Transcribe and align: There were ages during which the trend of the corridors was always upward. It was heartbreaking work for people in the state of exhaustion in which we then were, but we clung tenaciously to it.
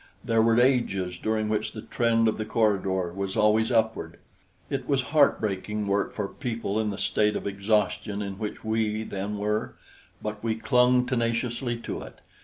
There 0.23 0.41
were 0.41 0.59
ages 0.59 1.19
during 1.19 1.47
which 1.47 1.73
the 1.73 1.83
trend 1.83 2.27
of 2.27 2.39
the 2.39 2.43
corridors 2.43 3.15
was 3.15 3.37
always 3.37 3.71
upward. 3.71 4.17
It 4.67 4.87
was 4.87 5.03
heartbreaking 5.13 5.85
work 5.85 6.13
for 6.13 6.27
people 6.27 6.79
in 6.79 6.89
the 6.89 6.97
state 6.97 7.35
of 7.35 7.45
exhaustion 7.45 8.19
in 8.19 8.39
which 8.39 8.63
we 8.65 9.03
then 9.03 9.37
were, 9.37 9.75
but 10.19 10.43
we 10.43 10.55
clung 10.55 11.05
tenaciously 11.05 11.77
to 11.81 12.01
it. 12.01 12.19